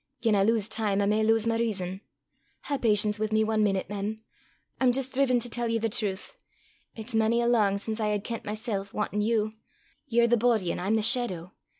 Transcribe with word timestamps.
Gien 0.19 0.35
I 0.35 0.41
lowse 0.43 0.67
time 0.67 0.99
I 0.99 1.05
may 1.05 1.21
lowse 1.21 1.45
my 1.45 1.59
rizon. 1.59 2.01
Hae 2.63 2.79
patience 2.79 3.19
wi' 3.19 3.27
me 3.31 3.41
ae 3.43 3.55
meenute, 3.57 3.87
mem; 3.87 4.17
I'm 4.79 4.91
jist 4.91 5.13
driven 5.13 5.39
to 5.41 5.47
tell 5.47 5.67
ye 5.67 5.77
the 5.77 5.89
trowth. 5.89 6.37
It's 6.95 7.13
mony 7.13 7.39
a 7.39 7.45
lang 7.45 7.77
sin 7.77 7.93
I 7.99 8.07
hae 8.09 8.19
kent 8.19 8.43
mysel' 8.43 8.87
wantin' 8.93 9.21
you. 9.21 9.53
Ye're 10.07 10.25
the 10.25 10.37
boady, 10.37 10.71
an' 10.71 10.79
I'm 10.79 10.95
the 10.95 11.03
shaidow. 11.03 11.51